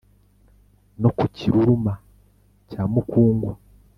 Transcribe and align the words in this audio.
no 1.01 1.09
ku 1.17 1.25
kiruruma 1.35 1.93
cya 2.69 2.81
mukungwa 2.93 3.53